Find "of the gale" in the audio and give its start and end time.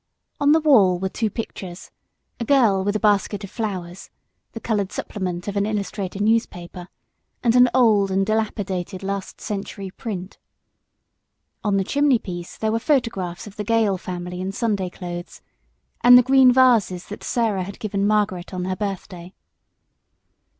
13.45-13.99